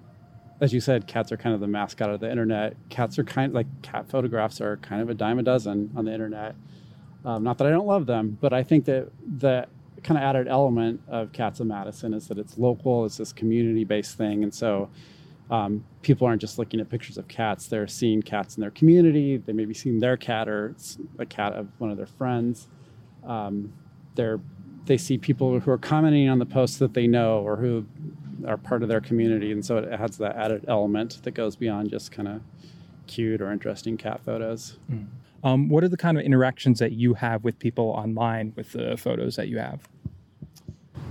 [0.61, 2.77] as you said, cats are kind of the mascot of the internet.
[2.91, 6.05] Cats are kind of like cat photographs are kind of a dime a dozen on
[6.05, 6.57] the internet.
[7.25, 9.67] Um, not that I don't love them, but I think that the
[10.03, 13.85] kind of added element of Cats of Madison is that it's local, it's this community
[13.85, 14.43] based thing.
[14.43, 14.91] And so
[15.51, 19.37] um, people aren't just looking at pictures of cats, they're seeing cats in their community.
[19.37, 20.75] They may be seeing their cat or
[21.19, 22.69] a cat of one of their friends.
[23.27, 23.73] Um,
[24.15, 24.41] they're,
[24.87, 27.85] they see people who are commenting on the posts that they know or who
[28.47, 29.53] are part of their community.
[29.53, 32.41] And so it adds that added element that goes beyond just kind of
[33.07, 34.79] cute or interesting cat photos.
[35.43, 38.97] Um, what are the kind of interactions that you have with people online with the
[38.97, 39.89] photos that you have?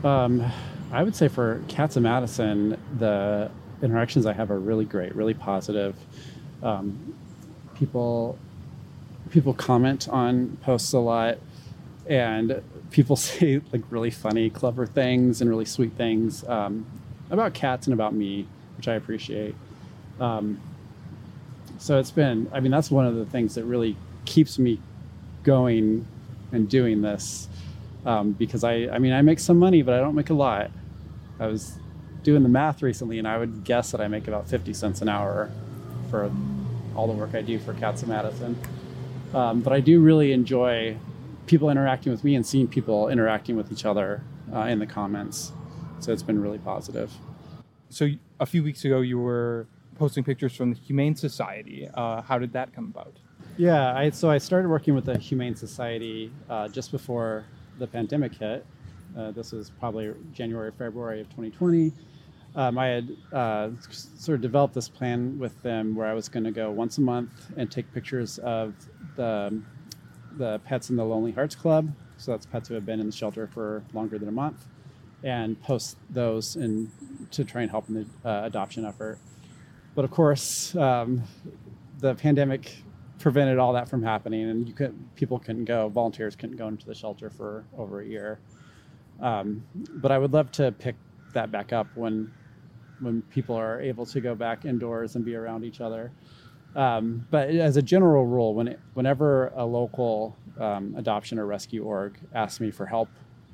[0.03, 0.45] Um,
[0.91, 5.33] I would say for Cats of Madison, the interactions I have are really great, really
[5.33, 5.95] positive.
[6.61, 7.15] Um,
[7.75, 8.37] people
[9.31, 11.37] people comment on posts a lot,
[12.07, 12.61] and
[12.91, 16.85] people say like really funny, clever things and really sweet things um,
[17.29, 19.55] about cats and about me, which I appreciate.
[20.19, 20.59] Um,
[21.77, 24.79] so it's been, I mean, that's one of the things that really keeps me
[25.43, 26.05] going
[26.51, 27.47] and doing this
[28.05, 30.71] um, because I, I mean, I make some money, but I don't make a lot.
[31.39, 31.79] I was
[32.23, 35.09] doing the math recently, and I would guess that I make about 50 cents an
[35.09, 35.49] hour
[36.09, 36.31] for
[36.95, 38.57] all the work I do for Cats of Madison.
[39.33, 40.97] Um, but I do really enjoy
[41.45, 44.21] people interacting with me and seeing people interacting with each other
[44.53, 45.51] uh, in the comments.
[45.99, 47.11] So it's been really positive.
[47.89, 51.89] So a few weeks ago, you were posting pictures from the Humane Society.
[51.93, 53.17] Uh, how did that come about?
[53.57, 57.45] Yeah, I, so I started working with the Humane Society uh, just before
[57.77, 58.65] the pandemic hit.
[59.17, 61.91] Uh, this was probably January, February of 2020.
[62.59, 66.43] Um, I had uh, sort of developed this plan with them where I was going
[66.43, 68.73] to go once a month and take pictures of
[69.15, 69.61] the,
[70.35, 71.89] the pets in the Lonely Hearts Club.
[72.17, 74.67] So that's pets who have been in the shelter for longer than a month,
[75.23, 76.55] and post those
[77.31, 79.19] to try and help in the uh, adoption effort.
[79.95, 81.23] But of course, um,
[81.99, 82.83] the pandemic
[83.19, 86.85] prevented all that from happening, and you could people couldn't go, volunteers couldn't go into
[86.85, 88.41] the shelter for over a year.
[89.21, 90.95] Um, but I would love to pick
[91.31, 92.33] that back up when
[92.99, 96.11] when people are able to go back indoors and be around each other.
[96.75, 101.83] Um, but as a general rule, when it, whenever a local um, adoption or rescue
[101.83, 103.09] org asks me for help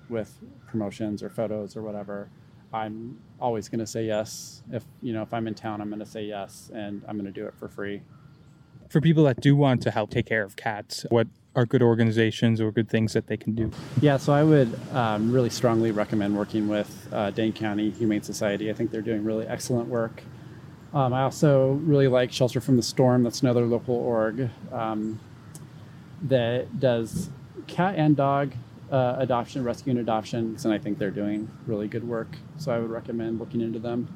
[0.10, 2.30] with promotions or photos or whatever,
[2.74, 4.62] I'm always going to say yes.
[4.72, 7.32] If you know if I'm in town, I'm going to say yes, and I'm going
[7.32, 8.02] to do it for free.
[8.90, 12.60] For people that do want to help take care of cats, what are good organizations
[12.60, 13.72] or good things that they can do?
[14.02, 18.70] Yeah, so I would um, really strongly recommend working with uh, Dane County Humane Society.
[18.70, 20.24] I think they're doing really excellent work.
[20.94, 23.24] Um, I also really like Shelter from the Storm.
[23.24, 25.20] That's another local org um,
[26.24, 27.30] that does
[27.68, 28.54] cat and dog
[28.92, 32.38] uh, adoption, rescue and adoptions, and I think they're doing really good work.
[32.58, 34.08] So I would recommend looking into them.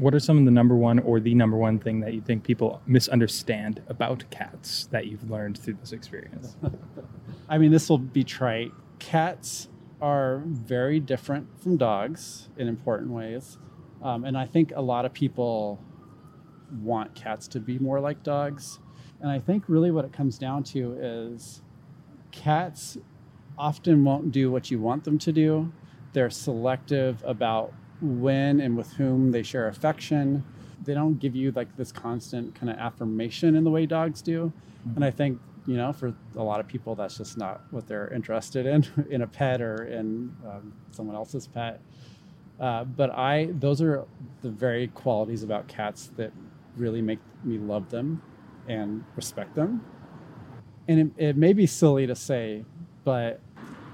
[0.00, 2.42] What are some of the number one or the number one thing that you think
[2.42, 6.56] people misunderstand about cats that you've learned through this experience?
[7.50, 8.72] I mean, this will be trite.
[8.98, 9.68] Cats
[10.00, 13.58] are very different from dogs in important ways.
[14.00, 15.78] Um, and I think a lot of people
[16.80, 18.78] want cats to be more like dogs.
[19.20, 21.60] And I think really what it comes down to is
[22.30, 22.96] cats
[23.58, 25.70] often won't do what you want them to do.
[26.14, 30.44] They're selective about when and with whom they share affection.
[30.84, 34.52] They don't give you like this constant kind of affirmation in the way dogs do.
[34.80, 34.96] Mm-hmm.
[34.96, 38.08] And I think, you know, for a lot of people, that's just not what they're
[38.12, 41.80] interested in in a pet or in um, someone else's pet.
[42.58, 44.04] Uh, but I, those are
[44.42, 46.32] the very qualities about cats that
[46.76, 48.22] really make me love them
[48.68, 49.84] and respect them.
[50.86, 52.64] And it, it may be silly to say,
[53.04, 53.40] but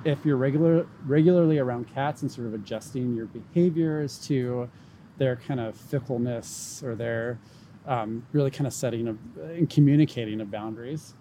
[0.06, 4.70] if you're regular regularly around cats and sort of adjusting your behaviors to
[5.18, 7.38] their kind of fickleness or their
[7.86, 11.14] um, really kind of setting of and communicating of boundaries,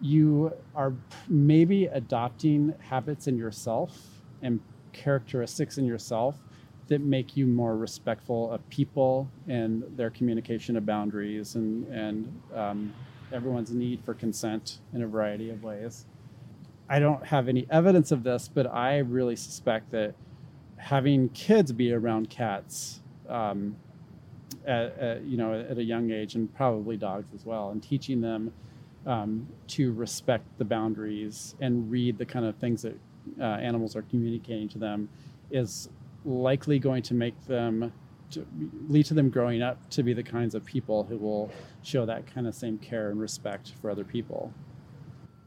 [0.00, 0.92] you are
[1.28, 3.98] maybe adopting habits in yourself
[4.42, 4.60] and
[4.92, 6.36] characteristics in yourself
[6.86, 12.94] that make you more respectful of people and their communication of boundaries and and um,
[13.32, 16.06] everyone's need for consent in a variety of ways.
[16.88, 20.14] I don't have any evidence of this, but I really suspect that
[20.76, 23.76] having kids be around cats, um,
[24.66, 28.20] at, at, you know, at a young age, and probably dogs as well, and teaching
[28.20, 28.52] them
[29.06, 32.98] um, to respect the boundaries and read the kind of things that
[33.40, 35.08] uh, animals are communicating to them,
[35.50, 35.88] is
[36.24, 37.92] likely going to make them
[38.30, 38.46] to
[38.88, 41.50] lead to them growing up to be the kinds of people who will
[41.82, 44.52] show that kind of same care and respect for other people.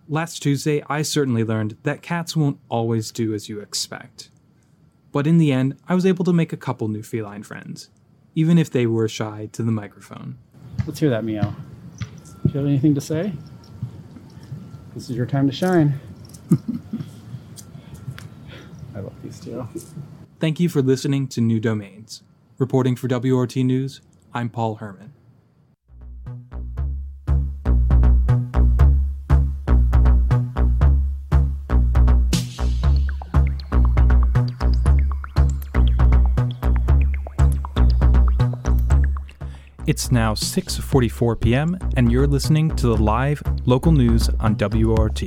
[0.10, 4.30] Last Tuesday, I certainly learned that cats won't always do as you expect.
[5.12, 7.90] But in the end, I was able to make a couple new feline friends,
[8.34, 10.38] even if they were shy to the microphone.
[10.86, 11.54] Let's hear that meow.
[12.00, 13.34] Do you have anything to say?
[14.94, 16.00] This is your time to shine.
[18.96, 19.68] I love these two.
[20.40, 22.24] Thank you for listening to New Domains.
[22.58, 24.00] Reporting for WORT News,
[24.34, 25.17] I'm Paul Herman.
[39.98, 41.76] It's now 6:44 p.m.
[41.96, 45.24] and you're listening to the live local news on WORT.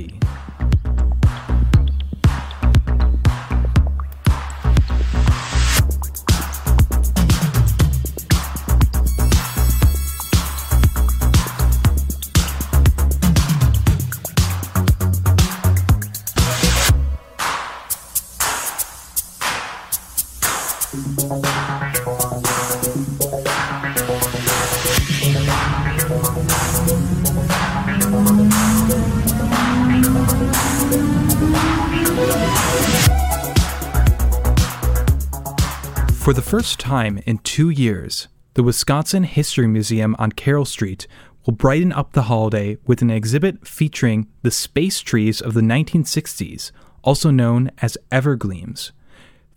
[36.61, 41.07] First time in two years, the Wisconsin History Museum on Carroll Street
[41.43, 46.71] will brighten up the holiday with an exhibit featuring the space trees of the 1960s,
[47.01, 48.91] also known as evergleams.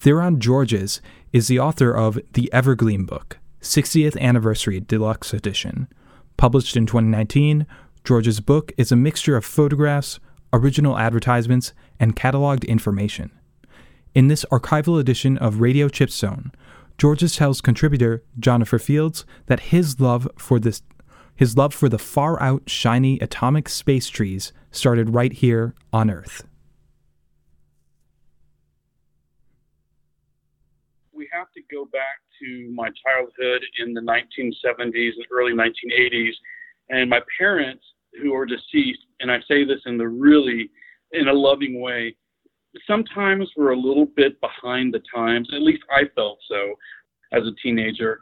[0.00, 5.88] Theron Georges is the author of The Evergleam Book, 60th Anniversary Deluxe Edition.
[6.38, 7.66] Published in 2019,
[8.02, 10.20] George's book is a mixture of photographs,
[10.54, 13.30] original advertisements, and cataloged information.
[14.14, 16.50] In this archival edition of Radio Chipstone,
[16.98, 20.82] Georges tells contributor Jonathan Fields that his love for this
[21.36, 26.46] his love for the far out shiny atomic space trees started right here on Earth.
[31.12, 36.34] We have to go back to my childhood in the 1970s and early 1980s,
[36.90, 37.84] and my parents,
[38.22, 40.70] who are deceased, and I say this in the really
[41.10, 42.14] in a loving way,
[42.86, 45.48] sometimes we're a little bit behind the times.
[45.54, 46.74] At least I felt so
[47.32, 48.20] as a teenager.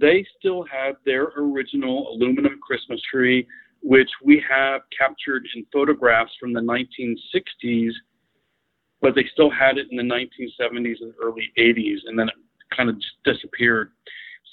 [0.00, 3.46] They still have their original aluminum Christmas tree,
[3.82, 7.90] which we have captured in photographs from the 1960s,
[9.00, 12.34] but they still had it in the 1970s and early 80s, and then it
[12.74, 13.92] kind of disappeared.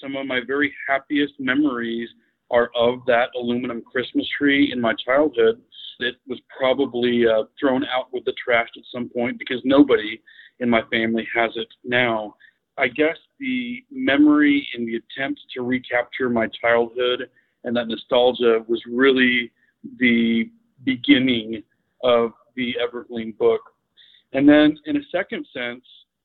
[0.00, 2.08] Some of my very happiest memories
[2.52, 5.60] are of that aluminum Christmas tree in my childhood.
[5.98, 10.20] It was probably uh, thrown out with the trash at some point because nobody
[10.60, 12.34] in my family has it now.
[12.78, 17.28] I guess the memory and the attempt to recapture my childhood
[17.64, 19.52] and that nostalgia was really
[19.98, 20.50] the
[20.84, 21.62] beginning
[22.02, 23.60] of the Evergleam book.
[24.32, 25.84] And then, in a second sense,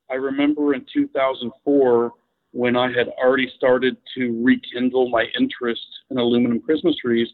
[0.10, 2.12] I remember in 2004
[2.58, 7.28] when I had already started to rekindle my interest in aluminum Christmas trees.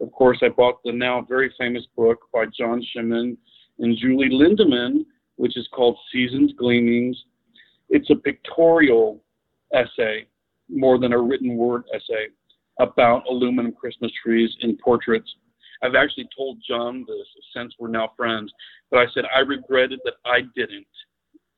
[0.00, 3.36] Of course, I bought the now very famous book by John Shimon
[3.80, 5.04] and Julie Lindemann,
[5.34, 7.20] which is called Seasons Gleamings.
[7.88, 9.20] It's a pictorial
[9.74, 10.28] essay
[10.68, 12.28] more than a written word essay
[12.78, 15.34] about aluminum Christmas trees in portraits.
[15.82, 18.52] I've actually told John this since we're now friends,
[18.88, 20.86] but I said I regretted that I didn't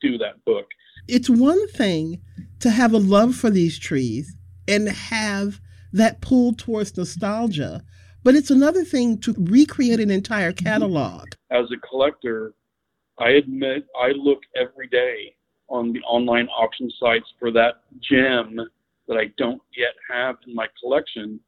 [0.00, 0.64] do that book.
[1.08, 2.22] It's one thing
[2.62, 4.36] to have a love for these trees
[4.68, 5.60] and have
[5.92, 7.82] that pull towards nostalgia,
[8.22, 10.64] but it's another thing to recreate an entire mm-hmm.
[10.64, 11.28] catalog.
[11.50, 12.54] As a collector,
[13.18, 15.34] I admit I look every day
[15.68, 18.56] on the online auction sites for that gem
[19.08, 21.40] that I don't yet have in my collection.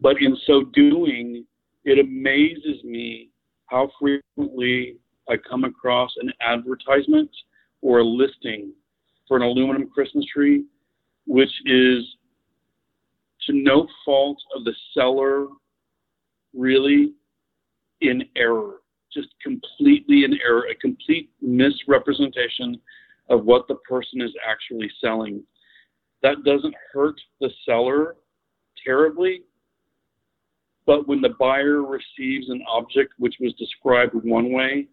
[0.00, 1.44] But in so doing,
[1.84, 3.30] it amazes me
[3.66, 7.30] how frequently I come across an advertisement
[7.82, 8.72] or a listing
[9.30, 10.64] for an aluminum Christmas tree,
[11.24, 12.04] which is
[13.46, 15.46] to no fault of the seller,
[16.52, 17.12] really
[18.00, 18.78] in error,
[19.14, 22.80] just completely in error, a complete misrepresentation
[23.28, 25.44] of what the person is actually selling.
[26.24, 28.16] That doesn't hurt the seller
[28.84, 29.42] terribly,
[30.86, 34.88] but when the buyer receives an object which was described one way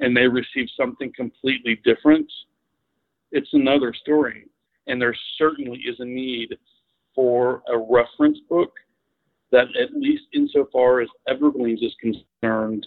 [0.00, 2.32] and they receive something completely different,
[3.32, 4.46] it's another story.
[4.86, 6.56] And there certainly is a need
[7.14, 8.72] for a reference book
[9.50, 12.86] that, at least insofar as Evergleams is concerned,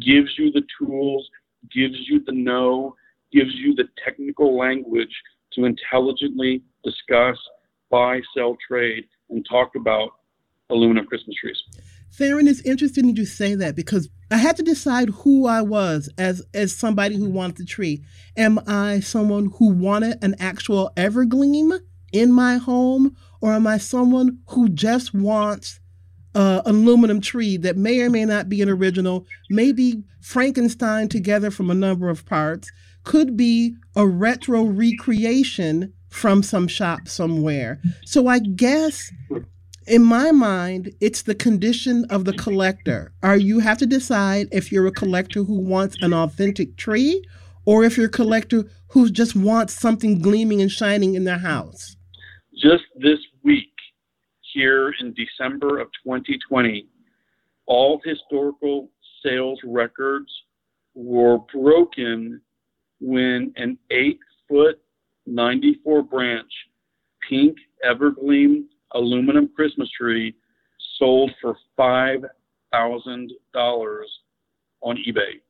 [0.00, 1.28] gives you the tools,
[1.72, 2.94] gives you the know,
[3.32, 5.14] gives you the technical language
[5.52, 7.36] to intelligently discuss,
[7.90, 10.10] buy, sell, trade, and talk about
[10.70, 11.62] aluminum Christmas trees.
[12.18, 16.42] Theron, it's interesting you say that because I had to decide who I was as
[16.52, 18.02] as somebody who wanted the tree.
[18.36, 21.78] Am I someone who wanted an actual evergleam
[22.12, 25.78] in my home, or am I someone who just wants
[26.34, 31.70] uh, aluminum tree that may or may not be an original, maybe Frankenstein together from
[31.70, 32.68] a number of parts,
[33.04, 37.80] could be a retro recreation from some shop somewhere.
[38.04, 39.12] So I guess
[39.88, 42.42] in my mind, it's the condition of the mm-hmm.
[42.42, 43.12] collector.
[43.22, 47.24] Are you have to decide if you're a collector who wants an authentic tree
[47.64, 51.96] or if you're a collector who just wants something gleaming and shining in their house?
[52.56, 53.72] Just this week,
[54.54, 56.86] here in December of 2020,
[57.66, 58.90] all historical
[59.22, 60.30] sales records
[60.94, 62.40] were broken
[63.00, 64.18] when an eight
[64.48, 64.80] foot,
[65.26, 66.50] 94 branch
[67.28, 68.64] pink evergleam
[68.94, 70.34] aluminum Christmas tree
[70.98, 72.24] sold for $5,000
[74.80, 75.40] on eBay.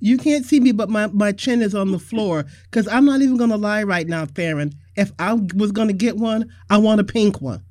[0.00, 3.22] You can't see me, but my, my chin is on the floor because I'm not
[3.22, 4.72] even going to lie right now, Theron.
[4.96, 7.62] If I was going to get one, I want a pink one.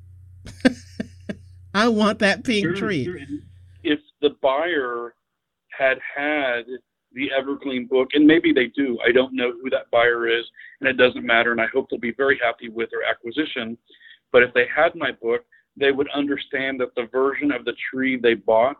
[1.74, 3.04] I want that pink Sure, tree.
[3.04, 3.18] sure.
[3.82, 5.14] If the buyer
[5.76, 6.64] had had
[7.14, 8.98] the Evergleam book, and maybe they do.
[9.06, 10.44] I don't know who that buyer is,
[10.80, 11.52] and it doesn't matter.
[11.52, 13.76] And I hope they'll be very happy with their acquisition.
[14.32, 15.44] But if they had my book,
[15.76, 18.76] they would understand that the version of the tree they bought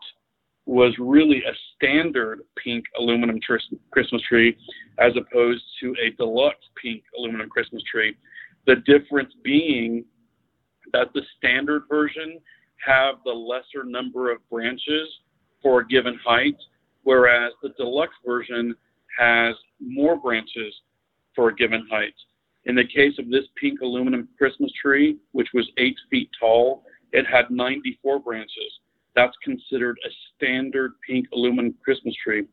[0.67, 3.57] was really a standard pink aluminum tr-
[3.91, 4.57] Christmas tree
[4.99, 8.17] as opposed to a deluxe pink aluminum Christmas tree.
[8.67, 10.05] The difference being
[10.93, 12.39] that the standard version
[12.87, 15.09] have the lesser number of branches
[15.63, 16.57] for a given height,
[17.03, 18.75] whereas the deluxe version
[19.19, 20.75] has more branches
[21.35, 22.15] for a given height.
[22.65, 27.27] In the case of this pink aluminum Christmas tree, which was eight feet tall, it
[27.27, 28.79] had 94 branches.
[29.15, 32.47] That's considered a standard pink aluminum Christmas tree.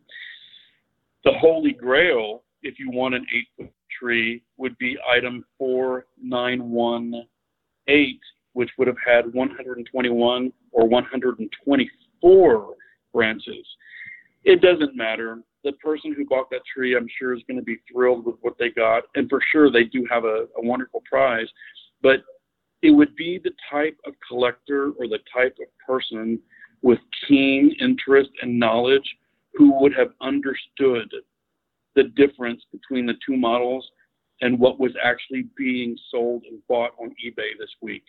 [1.24, 8.20] The Holy Grail, if you want an eight foot tree, would be item 4918,
[8.54, 12.76] which would have had 121 or 124
[13.14, 13.68] branches.
[14.44, 15.44] It doesn't matter.
[15.64, 18.58] The person who bought that tree, I'm sure, is going to be thrilled with what
[18.58, 19.04] they got.
[19.16, 21.48] And for sure, they do have a, a wonderful prize.
[22.02, 22.24] But
[22.82, 26.40] it would be the type of collector or the type of person
[26.82, 29.16] with keen interest and knowledge
[29.54, 31.12] who would have understood
[31.96, 33.86] the difference between the two models
[34.42, 38.04] and what was actually being sold and bought on eBay this week.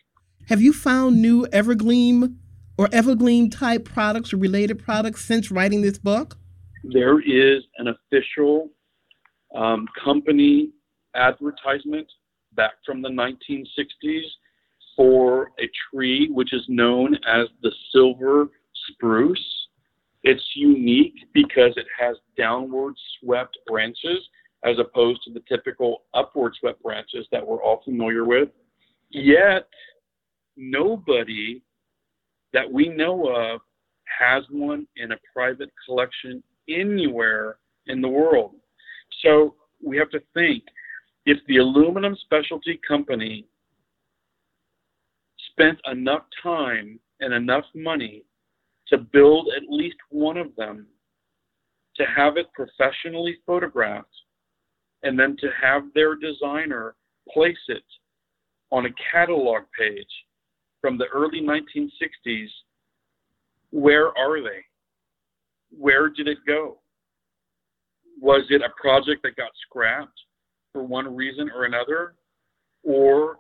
[0.49, 2.37] Have you found new Evergleam
[2.79, 6.39] or Evergleam type products or related products since writing this book?
[6.83, 8.71] There is an official
[9.55, 10.71] um, company
[11.15, 12.07] advertisement
[12.55, 14.23] back from the 1960s
[14.97, 18.49] for a tree which is known as the silver
[18.89, 19.67] spruce.
[20.23, 24.19] It's unique because it has downward swept branches
[24.65, 28.51] as opposed to the typical upward swept branches that we're all familiar with.
[29.11, 29.69] Yet,
[30.57, 31.63] nobody
[32.53, 33.61] that we know of
[34.19, 36.43] has one in a private collection
[36.79, 38.55] anywhere in the world.
[39.23, 40.65] So we have to think
[41.27, 43.47] if the aluminum specialty company
[45.51, 48.25] spent enough time and enough money
[48.89, 50.87] to build at least one of them,
[51.97, 54.09] to have it professionally photographed,
[55.03, 56.95] and then to have their designer
[57.33, 57.85] place it
[58.71, 60.11] on a catalog page
[60.81, 62.49] from the early 1960s.
[63.71, 64.65] Where are they?
[65.71, 66.79] Where did it go?
[68.21, 70.19] Was it a project that got scrapped
[70.73, 72.15] for one reason or another?
[72.83, 73.39] Or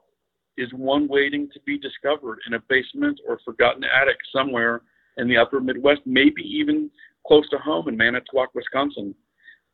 [0.56, 4.82] is one waiting to be discovered in a basement or forgotten attic somewhere
[5.16, 6.90] in the upper Midwest, maybe even
[7.26, 9.14] close to home in Manitowoc, Wisconsin.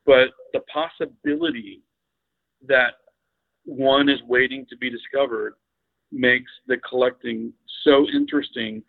[0.05, 1.83] But the possibility
[2.67, 2.95] that
[3.65, 5.55] one is waiting to be discovered
[6.13, 7.53] makes the collecting
[7.83, 8.83] so interesting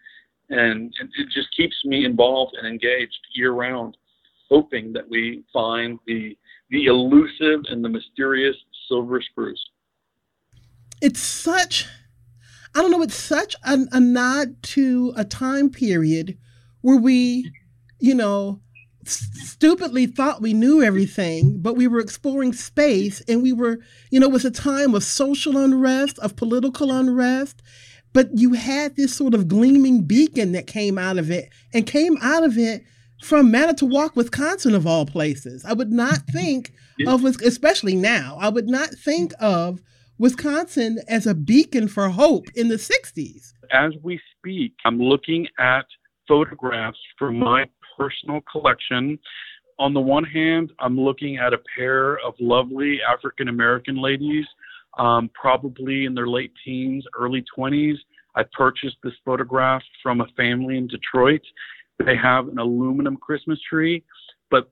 [0.49, 3.97] and, it just keeps me involved and engaged year round,
[4.49, 6.37] hoping that we find the
[6.69, 8.55] the elusive and the mysterious
[8.89, 9.63] silver spruce.
[11.01, 11.87] It's such
[12.75, 16.37] I don't know, it's such a, a nod to a time period
[16.81, 17.51] where we,
[17.99, 18.61] you know,
[19.03, 23.79] stupidly thought we knew everything, but we were exploring space and we were,
[24.11, 27.63] you know, it was a time of social unrest, of political unrest,
[28.17, 32.17] but you had this sort of gleaming beacon that came out of it and came
[32.19, 32.83] out of it
[33.21, 35.63] from Manitowoc, Wisconsin, of all places.
[35.63, 36.31] I would not mm-hmm.
[36.31, 36.73] think
[37.05, 39.81] of, especially now, I would not think of
[40.17, 43.53] Wisconsin as a beacon for hope in the 60s.
[43.71, 45.85] As we speak, I'm looking at
[46.27, 47.65] photographs from my
[47.99, 49.19] personal collection.
[49.77, 54.45] On the one hand, I'm looking at a pair of lovely African American ladies,
[54.97, 57.95] um, probably in their late teens, early 20s.
[58.35, 61.41] I purchased this photograph from a family in Detroit.
[62.03, 64.03] They have an aluminum Christmas tree,
[64.51, 64.69] but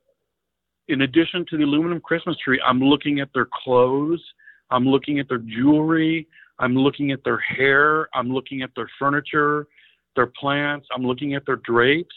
[0.87, 4.21] in addition to the aluminum Christmas tree, I'm looking at their clothes
[4.69, 6.27] I'm looking at their jewelry.
[6.59, 8.07] I'm looking at their hair.
[8.13, 9.67] I'm looking at their furniture,
[10.15, 10.87] their plants.
[10.93, 12.15] I'm looking at their drapes.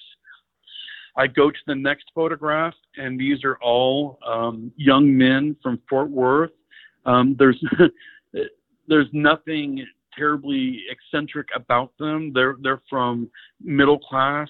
[1.17, 6.11] I go to the next photograph, and these are all um, young men from Fort
[6.11, 6.53] Worth.
[7.09, 7.63] Um, there's
[8.89, 9.85] there's nothing
[10.17, 12.33] terribly eccentric about them.
[12.35, 13.31] They're they're from
[13.61, 14.49] middle class,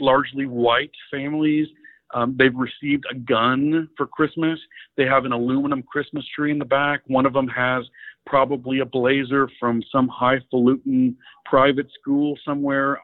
[0.00, 1.66] largely white families.
[2.14, 4.58] Um, they've received a gun for Christmas.
[4.96, 7.02] They have an aluminum Christmas tree in the back.
[7.06, 7.84] One of them has
[8.26, 12.98] probably a blazer from some highfalutin private school somewhere.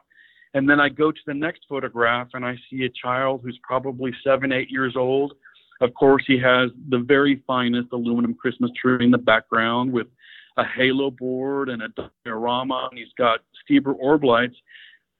[0.55, 4.11] And then I go to the next photograph and I see a child who's probably
[4.23, 5.33] seven, eight years old.
[5.81, 10.07] Of course, he has the very finest aluminum Christmas tree in the background with
[10.57, 12.87] a halo board and a diorama.
[12.89, 14.55] And he's got Stieber orb lights,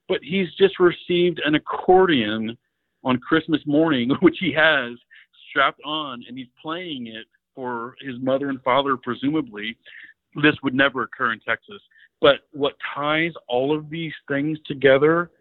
[0.08, 2.58] but he's just received an accordion
[3.04, 4.94] on Christmas morning, which he has
[5.50, 9.78] strapped on and he's playing it for his mother and father, presumably,
[10.42, 11.82] this would never occur in Texas.
[12.20, 15.32] But what ties all of these things together,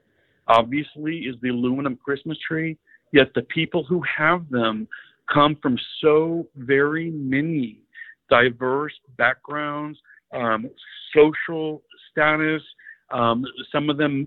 [0.47, 2.77] obviously, is the aluminum Christmas tree.
[3.13, 4.89] Yet the people who have them
[5.33, 7.81] come from so very many
[8.29, 9.99] diverse backgrounds,
[10.33, 10.69] um,
[11.15, 12.63] social status.
[13.11, 14.27] Um, some of them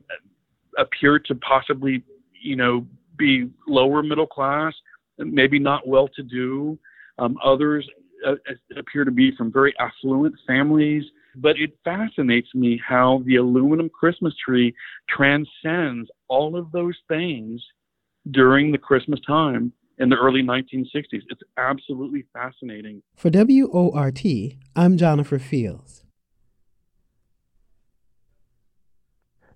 [0.78, 2.04] appear to possibly,
[2.42, 2.86] you know,
[3.18, 4.74] be lower middle class,
[5.18, 6.78] maybe not well to do.
[7.20, 7.88] Um, others
[8.26, 8.36] uh,
[8.78, 11.04] appear to be from very affluent families.
[11.36, 14.74] But it fascinates me how the aluminum Christmas tree
[15.10, 17.62] transcends all of those things
[18.32, 21.24] during the Christmas time in the early 1960s.
[21.30, 23.02] It's absolutely fascinating.
[23.16, 24.24] For WORT,
[24.76, 26.04] I'm Jennifer Fields.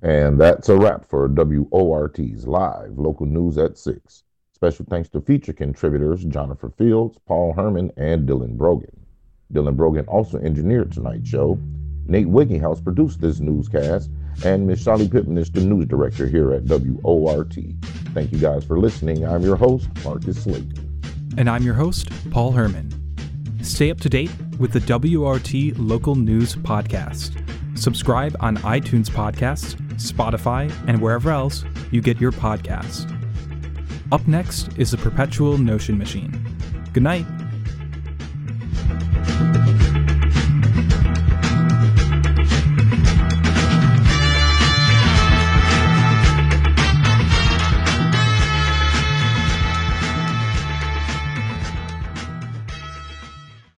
[0.01, 4.23] And that's a wrap for WORT's live local news at 6.
[4.53, 9.05] Special thanks to feature contributors Jennifer Fields, Paul Herman, and Dylan Brogan.
[9.53, 11.59] Dylan Brogan also engineered tonight's show.
[12.07, 14.09] Nate Wigginghouse produced this newscast,
[14.43, 17.57] and Miss Shelly Pittman is the news director here at WORT.
[18.13, 19.25] Thank you guys for listening.
[19.25, 21.01] I'm your host, Marcus Slayton.
[21.37, 22.91] And I'm your host, Paul Herman.
[23.63, 24.81] Stay up to date with the
[25.17, 27.37] WORT Local News Podcast.
[27.77, 33.09] Subscribe on iTunes Podcasts, Spotify, and wherever else you get your podcasts.
[34.11, 36.31] Up next is the Perpetual Notion Machine.
[36.91, 37.25] Good night.